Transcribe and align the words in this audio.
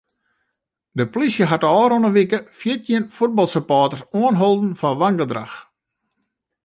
De 0.97 1.05
plysje 1.13 1.45
hat 1.49 1.63
de 1.63 1.69
ôfrûne 1.81 2.11
wike 2.15 2.39
fjirtjin 2.59 3.05
fuotbalsupporters 3.15 4.07
oanholden 4.21 4.73
foar 4.79 4.99
wangedrach. 5.01 5.55